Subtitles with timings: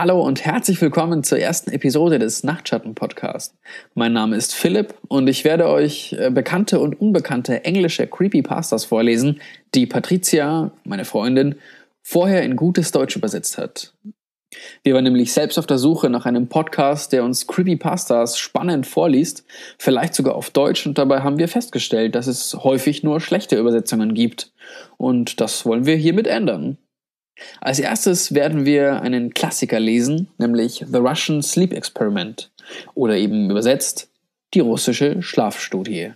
[0.00, 3.56] Hallo und herzlich willkommen zur ersten Episode des Nachtschatten Podcast.
[3.94, 9.40] Mein Name ist Philipp und ich werde euch äh, bekannte und unbekannte englische Creepypastas vorlesen,
[9.74, 11.56] die Patricia, meine Freundin,
[12.00, 13.92] vorher in gutes Deutsch übersetzt hat.
[14.84, 19.44] Wir waren nämlich selbst auf der Suche nach einem Podcast, der uns Creepypastas spannend vorliest,
[19.80, 24.14] vielleicht sogar auf Deutsch, und dabei haben wir festgestellt, dass es häufig nur schlechte Übersetzungen
[24.14, 24.52] gibt.
[24.96, 26.78] Und das wollen wir hiermit ändern.
[27.60, 32.50] Als erstes werden wir einen Klassiker lesen, nämlich The Russian Sleep Experiment
[32.94, 34.10] oder eben übersetzt
[34.54, 36.12] die russische Schlafstudie.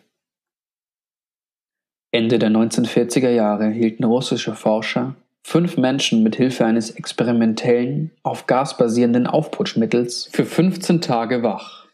[2.10, 8.76] Ende der 1940er Jahre hielten russische Forscher fünf Menschen mit Hilfe eines experimentellen, auf Gas
[8.76, 11.86] basierenden Aufputschmittels für 15 Tage wach.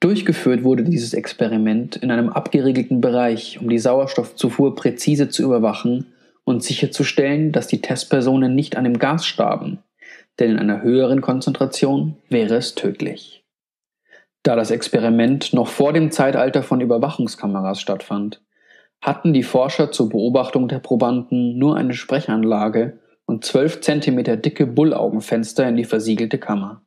[0.00, 6.06] Durchgeführt wurde dieses Experiment in einem abgeriegelten Bereich, um die Sauerstoffzufuhr präzise zu überwachen
[6.48, 9.78] und sicherzustellen, dass die Testpersonen nicht an dem Gas starben,
[10.38, 13.44] denn in einer höheren Konzentration wäre es tödlich.
[14.42, 18.40] Da das Experiment noch vor dem Zeitalter von Überwachungskameras stattfand,
[19.00, 25.68] hatten die Forscher zur Beobachtung der Probanden nur eine Sprechanlage und 12 cm dicke Bullaugenfenster
[25.68, 26.80] in die versiegelte Kammer.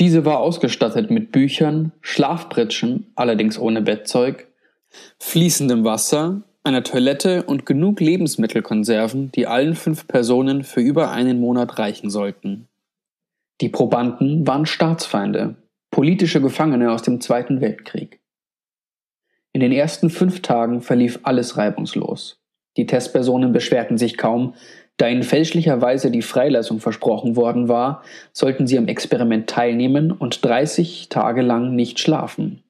[0.00, 4.48] Diese war ausgestattet mit Büchern, Schlafpritschen, allerdings ohne Bettzeug,
[5.18, 11.78] fließendem Wasser einer Toilette und genug Lebensmittelkonserven, die allen fünf Personen für über einen Monat
[11.78, 12.68] reichen sollten.
[13.60, 15.56] Die Probanden waren Staatsfeinde,
[15.90, 18.20] politische Gefangene aus dem Zweiten Weltkrieg.
[19.52, 22.40] In den ersten fünf Tagen verlief alles reibungslos.
[22.76, 24.54] Die Testpersonen beschwerten sich kaum,
[24.96, 28.02] da ihnen fälschlicherweise die Freilassung versprochen worden war,
[28.32, 32.62] sollten sie am Experiment teilnehmen und 30 Tage lang nicht schlafen.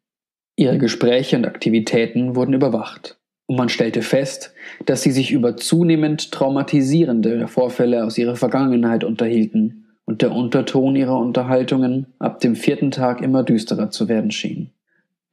[0.56, 4.54] Ihre Gespräche und Aktivitäten wurden überwacht und man stellte fest,
[4.86, 11.18] dass sie sich über zunehmend traumatisierende Vorfälle aus ihrer Vergangenheit unterhielten und der Unterton ihrer
[11.18, 14.70] Unterhaltungen ab dem vierten Tag immer düsterer zu werden schien.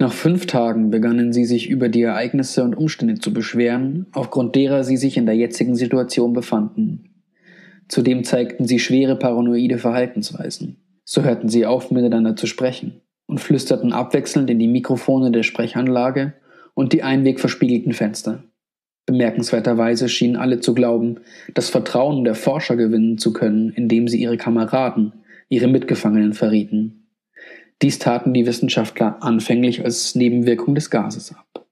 [0.02, 4.86] Nach fünf Tagen begannen sie sich über die Ereignisse und Umstände zu beschweren, aufgrund derer
[4.86, 7.09] sie sich in der jetzigen Situation befanden.
[7.90, 10.78] Zudem zeigten sie schwere paranoide Verhaltensweisen.
[11.03, 16.34] So hörten sie auf, miteinander zu sprechen und flüsterten abwechselnd in die Mikrofone der Sprechanlage
[16.74, 18.44] und die einwegverspiegelten Fenster.
[19.06, 21.22] Bemerkenswerterweise schienen alle zu glauben,
[21.56, 25.13] das Vertrauen der Forscher gewinnen zu können, indem sie ihre Kameraden,
[25.50, 27.08] ihre Mitgefangenen verrieten.
[27.81, 31.66] Dies taten die Wissenschaftler anfänglich als Nebenwirkung des Gases ab.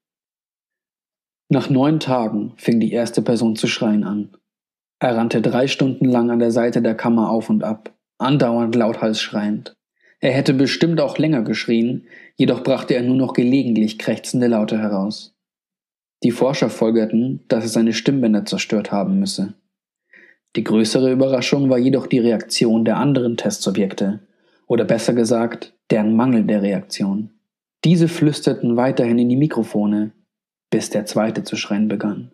[1.49, 4.35] Nach neun Tagen fing die erste Person zu schreien an.
[4.99, 9.21] Er rannte drei Stunden lang an der Seite der Kammer auf und ab, andauernd lauthals
[9.21, 9.76] schreiend.
[10.19, 15.35] Er hätte bestimmt auch länger geschrien, jedoch brachte er nur noch gelegentlich krächzende Laute heraus.
[16.23, 19.53] Die Forscher folgerten, dass er seine Stimmbänder zerstört haben müsse.
[20.55, 24.21] Die größere Überraschung war jedoch die Reaktion der anderen Testsubjekte,
[24.65, 27.29] oder besser gesagt, deren Mangel der Reaktion.
[27.83, 30.11] Diese flüsterten weiterhin in die Mikrofone,
[30.71, 32.31] bis der zweite zu schreien begann.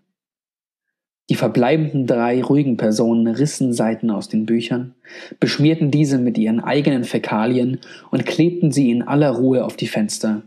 [1.30, 4.94] Die verbleibenden drei ruhigen Personen rissen Seiten aus den Büchern,
[5.40, 7.80] beschmierten diese mit ihren eigenen Fäkalien
[8.12, 10.42] und klebten sie in aller Ruhe auf die Fenster.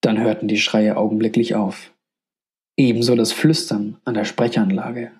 [0.00, 1.92] Dann hörten die Schreie augenblicklich auf.
[2.76, 5.12] Ebenso das Flüstern an der Sprechanlage.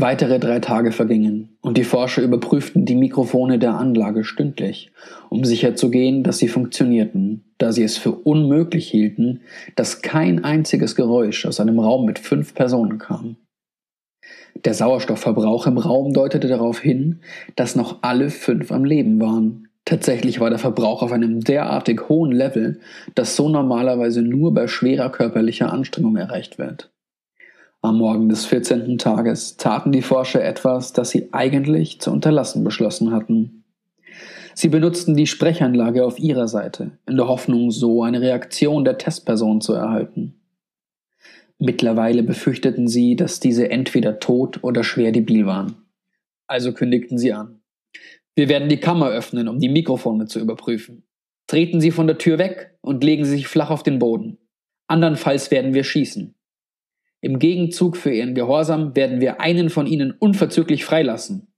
[0.00, 4.92] Weitere drei Tage vergingen und die Forscher überprüften die Mikrofone der Anlage stündlich,
[5.28, 9.40] um sicherzugehen, dass sie funktionierten, da sie es für unmöglich hielten,
[9.74, 13.38] dass kein einziges Geräusch aus einem Raum mit fünf Personen kam.
[14.64, 17.18] Der Sauerstoffverbrauch im Raum deutete darauf hin,
[17.56, 19.66] dass noch alle fünf am Leben waren.
[19.84, 22.78] Tatsächlich war der Verbrauch auf einem derartig hohen Level,
[23.16, 26.92] dass so normalerweise nur bei schwerer körperlicher Anstrengung erreicht wird.
[27.80, 28.98] Am Morgen des 14.
[28.98, 33.62] Tages taten die Forscher etwas, das sie eigentlich zu unterlassen beschlossen hatten.
[34.54, 39.60] Sie benutzten die Sprechanlage auf ihrer Seite, in der Hoffnung, so eine Reaktion der Testperson
[39.60, 40.34] zu erhalten.
[41.60, 45.76] Mittlerweile befürchteten sie, dass diese entweder tot oder schwer debil waren.
[46.48, 47.60] Also kündigten sie an.
[48.34, 51.04] Wir werden die Kammer öffnen, um die Mikrofone zu überprüfen.
[51.46, 54.38] Treten Sie von der Tür weg und legen Sie sich flach auf den Boden.
[54.86, 56.34] Andernfalls werden wir schießen.
[57.20, 61.52] Im Gegenzug für ihren Gehorsam werden wir einen von ihnen unverzüglich freilassen.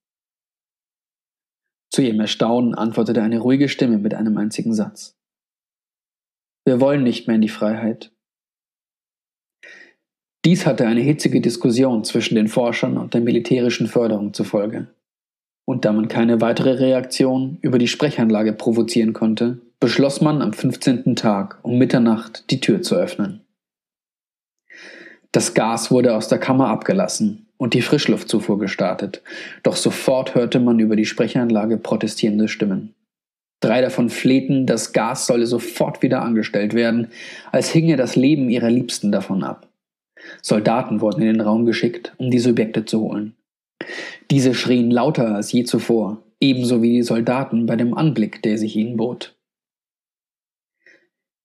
[1.92, 5.18] Zu ihrem Erstaunen antwortete eine ruhige Stimme mit einem einzigen Satz.
[6.64, 8.12] Wir wollen nicht mehr in die Freiheit.
[10.44, 14.88] Dies hatte eine hitzige Diskussion zwischen den Forschern und der militärischen Förderung zur Folge.
[15.66, 21.16] Und da man keine weitere Reaktion über die Sprechanlage provozieren konnte, beschloss man am 15.
[21.16, 23.44] Tag um Mitternacht die Tür zu öffnen.
[25.32, 29.22] Das Gas wurde aus der Kammer abgelassen und die Frischluftzufuhr gestartet,
[29.62, 32.94] doch sofort hörte man über die Sprechanlage protestierende Stimmen.
[33.60, 37.08] Drei davon flehten, das Gas solle sofort wieder angestellt werden,
[37.52, 39.68] als hinge das Leben ihrer Liebsten davon ab.
[40.42, 43.36] Soldaten wurden in den Raum geschickt, um die Subjekte zu holen.
[44.30, 48.76] Diese schrien lauter als je zuvor, ebenso wie die Soldaten bei dem Anblick, der sich
[48.76, 49.36] ihnen bot.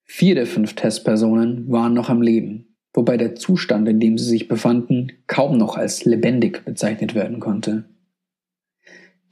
[0.03, 4.47] Vier der fünf Testpersonen waren noch am Leben, wobei der Zustand, in dem sie sich
[4.47, 7.83] befanden, kaum noch als lebendig bezeichnet werden konnte.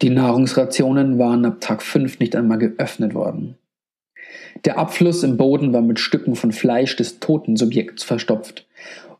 [0.01, 3.57] Die Nahrungsrationen waren ab Tag 5 nicht einmal geöffnet worden.
[4.65, 8.67] Der Abfluss im Boden war mit Stücken von Fleisch des toten Subjekts verstopft,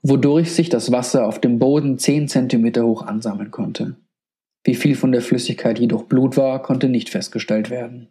[0.02, 3.96] wodurch sich das Wasser auf dem Boden 10 cm hoch ansammeln konnte.
[4.66, 8.10] Wie viel von der Flüssigkeit jedoch Blut war, konnte nicht festgestellt werden.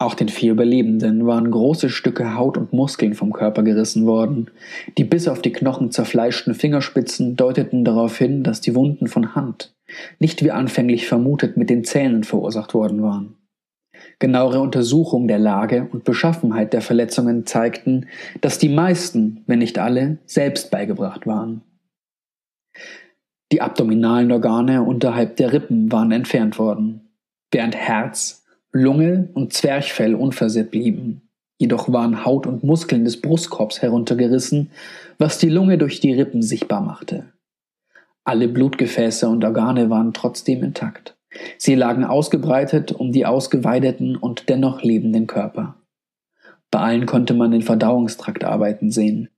[0.00, 4.50] Auch den vier Überlebenden waren große Stücke Haut und Muskeln vom Körper gerissen worden.
[4.96, 9.74] Die bis auf die Knochen zerfleischten Fingerspitzen deuteten darauf hin, dass die Wunden von Hand,
[10.18, 13.36] nicht wie anfänglich vermutet mit den Zähnen verursacht worden waren.
[14.18, 18.06] Genauere Untersuchungen der Lage und Beschaffenheit der Verletzungen zeigten,
[18.40, 21.60] dass die meisten, wenn nicht alle, selbst beigebracht waren.
[23.52, 27.10] Die abdominalen Organe unterhalb der Rippen waren entfernt worden,
[27.50, 28.39] während Herz,
[28.72, 31.22] Lunge und Zwerchfell unversehrt blieben.
[31.58, 34.70] Jedoch waren Haut und Muskeln des Brustkorbs heruntergerissen,
[35.18, 37.24] was die Lunge durch die Rippen sichtbar machte.
[38.24, 41.16] Alle Blutgefäße und Organe waren trotzdem intakt.
[41.58, 45.76] Sie lagen ausgebreitet um die ausgeweideten und dennoch lebenden Körper.
[46.70, 49.28] Bei allen konnte man den Verdauungstrakt arbeiten sehen.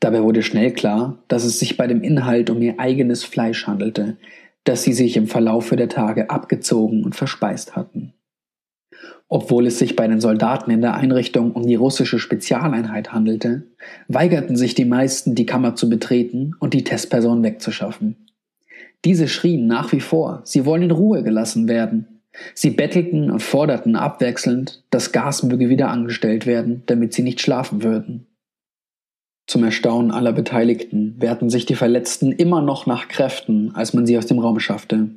[0.00, 4.16] Dabei wurde schnell klar, dass es sich bei dem Inhalt um ihr eigenes Fleisch handelte,
[4.64, 8.12] das sie sich im Verlaufe der Tage abgezogen und verspeist hatten.
[9.34, 13.62] Obwohl es sich bei den Soldaten in der Einrichtung um die russische Spezialeinheit handelte,
[14.06, 18.28] weigerten sich die meisten, die Kammer zu betreten und die Testperson wegzuschaffen.
[19.06, 22.20] Diese schrien nach wie vor, sie wollen in Ruhe gelassen werden.
[22.52, 27.82] Sie bettelten und forderten abwechselnd, das Gas möge wieder angestellt werden, damit sie nicht schlafen
[27.82, 28.26] würden.
[29.46, 34.18] Zum Erstaunen aller Beteiligten wehrten sich die Verletzten immer noch nach Kräften, als man sie
[34.18, 35.08] aus dem Raum schaffte.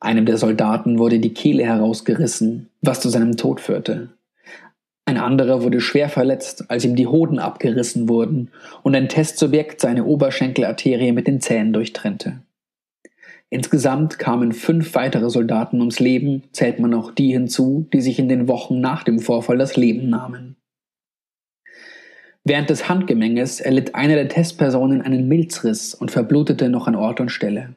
[0.00, 4.10] Einem der Soldaten wurde die Kehle herausgerissen, was zu seinem Tod führte.
[5.06, 8.50] Ein anderer wurde schwer verletzt, als ihm die Hoden abgerissen wurden
[8.82, 12.40] und ein Testsubjekt seine Oberschenkelarterie mit den Zähnen durchtrennte.
[13.50, 18.28] Insgesamt kamen fünf weitere Soldaten ums Leben, zählt man auch die hinzu, die sich in
[18.28, 20.56] den Wochen nach dem Vorfall das Leben nahmen.
[22.42, 27.30] Während des Handgemenges erlitt eine der Testpersonen einen Milzriss und verblutete noch an Ort und
[27.30, 27.74] Stelle.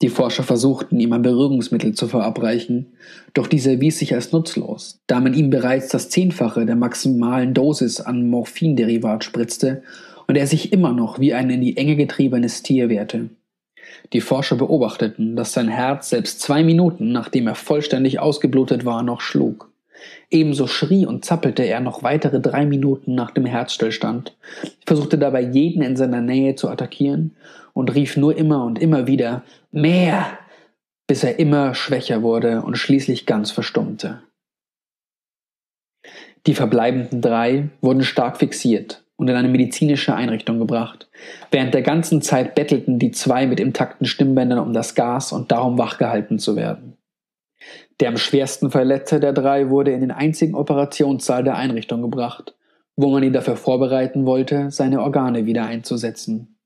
[0.00, 2.94] Die Forscher versuchten, ihm ein Beruhigungsmittel zu verabreichen,
[3.34, 8.00] doch dieser erwies sich als nutzlos, da man ihm bereits das Zehnfache der maximalen Dosis
[8.00, 9.82] an Morphinderivat spritzte
[10.28, 13.30] und er sich immer noch wie ein in die Enge getriebenes Tier wehrte.
[14.12, 19.20] Die Forscher beobachteten, dass sein Herz selbst zwei Minuten, nachdem er vollständig ausgeblutet war, noch
[19.20, 19.68] schlug.
[20.30, 24.36] Ebenso schrie und zappelte er noch weitere drei Minuten nach dem Herzstillstand,
[24.86, 27.36] versuchte dabei jeden in seiner Nähe zu attackieren
[27.72, 30.38] und rief nur immer und immer wieder Mehr,
[31.06, 34.22] bis er immer schwächer wurde und schließlich ganz verstummte.
[36.46, 41.08] Die verbleibenden drei wurden stark fixiert und in eine medizinische Einrichtung gebracht.
[41.50, 45.78] Während der ganzen Zeit bettelten die zwei mit intakten Stimmbändern um das Gas und darum
[45.78, 46.97] wachgehalten zu werden.
[48.00, 52.54] Der am schwersten Verletzte der drei wurde in den einzigen Operationssaal der Einrichtung gebracht,
[52.96, 56.58] wo man ihn dafür vorbereiten wollte, seine Organe wieder einzusetzen.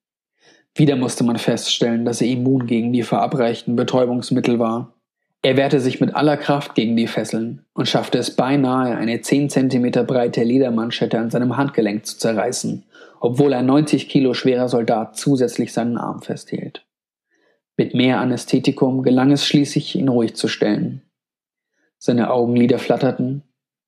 [0.74, 4.94] Wieder musste man feststellen, dass er immun gegen die verabreichten Betäubungsmittel war.
[5.42, 9.50] Er wehrte sich mit aller Kraft gegen die Fesseln und schaffte es beinahe, eine 10
[9.50, 12.84] cm breite Ledermanschette an seinem Handgelenk zu zerreißen,
[13.20, 16.86] obwohl ein 90 Kilo schwerer Soldat zusätzlich seinen Arm festhielt.
[17.76, 21.01] Mit mehr Anästhetikum gelang es schließlich, ihn ruhig zu stellen.
[22.04, 23.44] Seine Augenlider flatterten,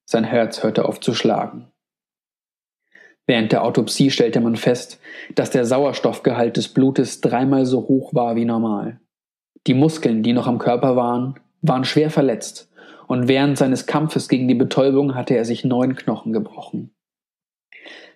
[0.08, 1.72] sein Herz hörte auf zu schlagen.
[3.26, 5.00] Während der Autopsie stellte man fest,
[5.34, 9.00] dass der Sauerstoffgehalt des Blutes dreimal so hoch war wie normal.
[9.66, 12.70] Die Muskeln, die noch am Körper waren, waren schwer verletzt,
[13.08, 16.94] und während seines Kampfes gegen die Betäubung hatte er sich neun Knochen gebrochen.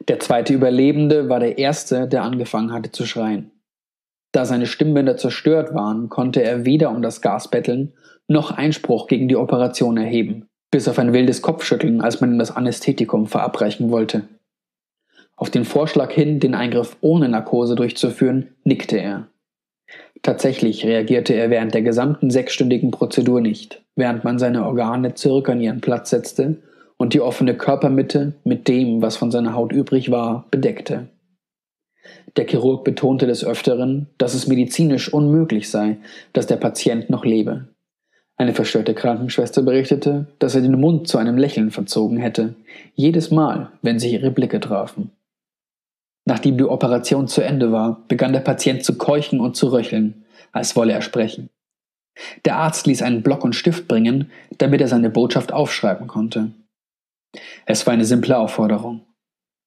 [0.06, 3.50] Der zweite Überlebende war der erste, der angefangen hatte zu schreien.
[4.30, 7.94] Da seine Stimmbänder zerstört waren, konnte er weder um das Gas betteln,
[8.28, 12.54] noch Einspruch gegen die Operation erheben, bis auf ein wildes Kopfschütteln, als man ihm das
[12.54, 14.28] Anästhetikum verabreichen wollte.
[15.34, 19.28] Auf den Vorschlag hin, den Eingriff ohne Narkose durchzuführen, nickte er.
[20.22, 25.60] Tatsächlich reagierte er während der gesamten sechsstündigen Prozedur nicht, während man seine Organe zurück an
[25.60, 26.56] ihren Platz setzte
[26.96, 31.08] und die offene Körpermitte mit dem, was von seiner Haut übrig war, bedeckte.
[32.36, 35.98] Der Chirurg betonte des Öfteren, dass es medizinisch unmöglich sei,
[36.32, 37.68] dass der Patient noch lebe.
[38.40, 42.54] Eine verstörte Krankenschwester berichtete, dass er den Mund zu einem Lächeln verzogen hätte,
[42.94, 45.10] jedes Mal, wenn sich ihre Blicke trafen.
[46.24, 50.76] Nachdem die Operation zu Ende war, begann der Patient zu keuchen und zu röcheln, als
[50.76, 51.50] wolle er sprechen.
[52.44, 56.52] Der Arzt ließ einen Block und Stift bringen, damit er seine Botschaft aufschreiben konnte.
[57.66, 59.04] Es war eine simple Aufforderung.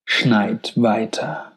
[0.06, 1.52] Schneid weiter.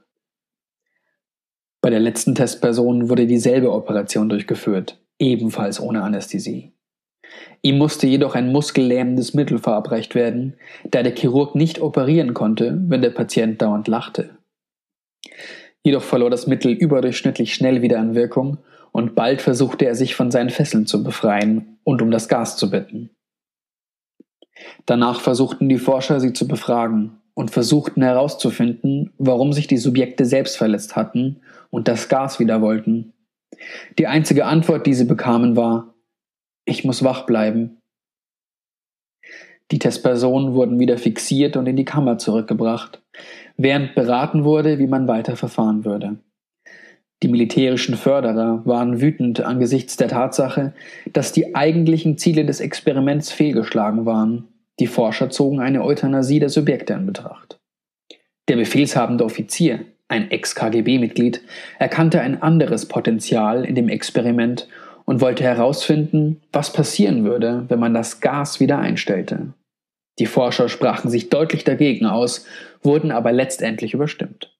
[1.80, 6.73] Bei der letzten Testperson wurde dieselbe Operation durchgeführt, ebenfalls ohne Anästhesie.
[7.62, 13.02] Ihm musste jedoch ein muskellähmendes Mittel verabreicht werden, da der Chirurg nicht operieren konnte, wenn
[13.02, 14.30] der Patient dauernd lachte.
[15.82, 18.58] Jedoch verlor das Mittel überdurchschnittlich schnell wieder an Wirkung
[18.92, 22.70] und bald versuchte er sich von seinen Fesseln zu befreien und um das Gas zu
[22.70, 23.10] bitten.
[24.86, 30.56] Danach versuchten die Forscher, sie zu befragen und versuchten herauszufinden, warum sich die Subjekte selbst
[30.56, 33.12] verletzt hatten und das Gas wieder wollten.
[33.98, 35.93] Die einzige Antwort, die sie bekamen, war
[36.64, 37.78] Ich muss wach bleiben.
[39.70, 43.02] Die Testpersonen wurden wieder fixiert und in die Kammer zurückgebracht,
[43.56, 46.18] während beraten wurde, wie man weiter verfahren würde.
[47.22, 50.74] Die militärischen Förderer waren wütend angesichts der Tatsache,
[51.12, 54.48] dass die eigentlichen Ziele des Experiments fehlgeschlagen waren.
[54.78, 57.58] Die Forscher zogen eine Euthanasie der Subjekte in Betracht.
[58.48, 61.40] Der befehlshabende Offizier, ein Ex-KGB-Mitglied,
[61.78, 64.68] erkannte ein anderes Potenzial in dem Experiment
[65.04, 69.52] und wollte herausfinden, was passieren würde, wenn man das Gas wieder einstellte.
[70.18, 72.46] Die Forscher sprachen sich deutlich dagegen aus,
[72.82, 74.54] wurden aber letztendlich überstimmt.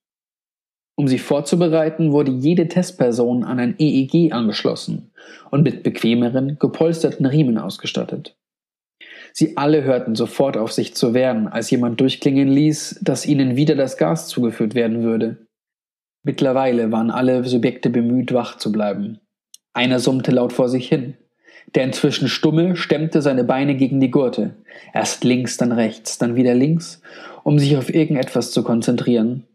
[0.97, 5.11] Um sie vorzubereiten, wurde jede Testperson an ein EEG angeschlossen
[5.51, 8.37] und mit bequemeren, gepolsterten Riemen ausgestattet.
[9.33, 13.75] Sie alle hörten sofort auf sich zu wehren, als jemand durchklingen ließ, dass ihnen wieder
[13.75, 15.39] das Gas zugeführt werden würde.
[16.23, 19.19] Mittlerweile waren alle Subjekte bemüht, wach zu bleiben.
[19.75, 21.15] Einer summte laut vor sich hin.
[21.75, 24.55] Der inzwischen Stumme stemmte seine Beine gegen die Gurte,
[24.93, 27.03] erst links, dann rechts, dann wieder links,
[27.43, 29.47] um sich auf irgendetwas zu konzentrieren.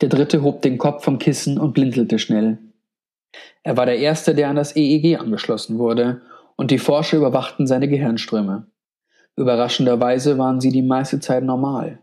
[0.00, 2.58] Der dritte hob den Kopf vom Kissen und blinzelte schnell.
[3.64, 6.22] Er war der Erste, der an das EEG angeschlossen wurde,
[6.56, 8.66] und die Forscher überwachten seine Gehirnströme.
[9.36, 11.98] Überraschenderweise waren sie die meiste Zeit normal,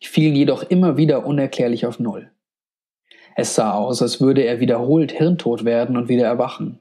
[0.00, 2.30] fielen jedoch immer wieder unerklärlich auf Null.
[3.34, 6.80] Es sah aus, als würde er wiederholt hirntot werden und wieder erwachen.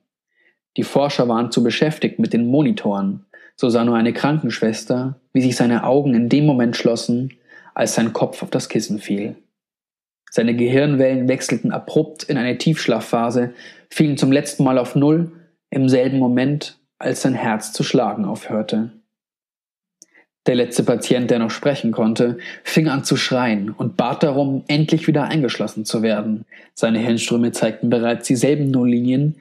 [0.77, 5.55] Die Forscher waren zu beschäftigt mit den Monitoren, so sah nur eine Krankenschwester, wie sich
[5.55, 7.33] seine Augen in dem Moment schlossen,
[7.73, 9.35] als sein Kopf auf das Kissen fiel.
[10.29, 13.53] Seine Gehirnwellen wechselten abrupt in eine Tiefschlafphase,
[13.89, 15.31] fielen zum letzten Mal auf Null,
[15.69, 18.91] im selben Moment, als sein Herz zu schlagen aufhörte.
[20.47, 25.07] Der letzte Patient, der noch sprechen konnte, fing an zu schreien und bat darum, endlich
[25.07, 26.45] wieder eingeschlossen zu werden.
[26.73, 29.35] Seine Hirnströme zeigten bereits dieselben Nulllinien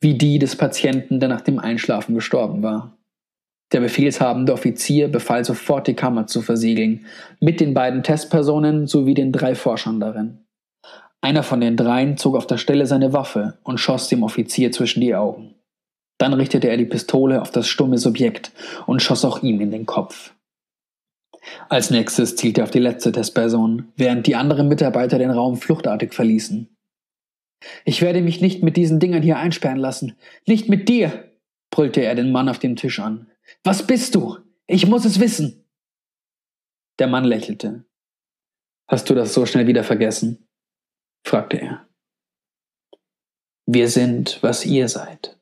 [0.00, 2.96] wie die des Patienten, der nach dem Einschlafen gestorben war.
[3.72, 7.04] Der befehlshabende Offizier befahl sofort, die Kammer zu versiegeln,
[7.40, 10.38] mit den beiden Testpersonen sowie den drei Forschern darin.
[11.20, 15.00] Einer von den dreien zog auf der Stelle seine Waffe und schoss dem Offizier zwischen
[15.00, 15.56] die Augen.
[16.16, 18.52] Dann richtete er die Pistole auf das stumme Subjekt
[18.86, 20.32] und schoss auch ihm in den Kopf.
[21.68, 26.14] Als nächstes zielte er auf die letzte Testperson, während die anderen Mitarbeiter den Raum fluchtartig
[26.14, 26.74] verließen.
[27.84, 30.16] Ich werde mich nicht mit diesen Dingern hier einsperren lassen.
[30.46, 31.32] Nicht mit dir,
[31.70, 33.30] brüllte er den Mann auf dem Tisch an.
[33.64, 34.38] Was bist du?
[34.66, 35.64] Ich muss es wissen.
[36.98, 37.84] Der Mann lächelte.
[38.88, 40.48] Hast du das so schnell wieder vergessen?
[41.24, 41.88] fragte er.
[43.66, 45.38] Wir sind, was ihr seid.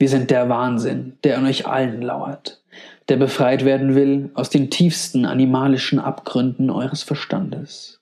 [0.00, 2.61] Wir sind der Wahnsinn, der an euch allen lauert,
[3.08, 8.00] der befreit werden will aus den tiefsten animalischen Abgründen eures Verstandes.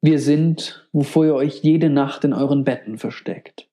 [0.00, 3.68] Wir sind, wovor ihr euch jede Nacht in euren Betten versteckt.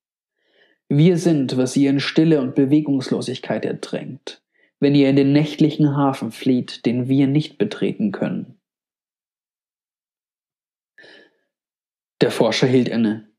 [0.90, 4.42] Wir sind, was ihr in Stille und Bewegungslosigkeit ertränkt,
[4.80, 8.60] wenn ihr in den nächtlichen Hafen flieht, den wir nicht betreten können.
[12.22, 13.30] Der Forscher hielt inne,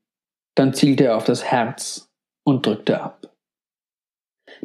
[0.55, 2.09] dann zielte er auf das Herz
[2.43, 3.28] und drückte ab.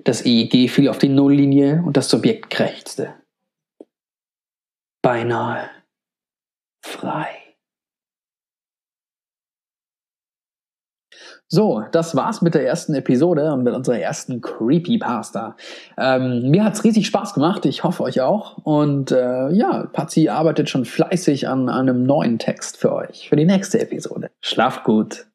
[0.02, 3.14] Das EEG fiel auf die Nulllinie und das Subjekt krächzte.
[5.02, 5.70] Beinahe
[6.84, 7.44] frei.
[11.48, 15.56] So, das war's mit der ersten Episode und mit unserer ersten Creepypasta.
[15.96, 18.58] Ähm, mir hat's riesig Spaß gemacht, ich hoffe euch auch.
[18.64, 23.36] Und äh, ja, Patsy arbeitet schon fleißig an, an einem neuen Text für euch, für
[23.36, 24.30] die nächste Episode.
[24.40, 25.26] Schlaft gut.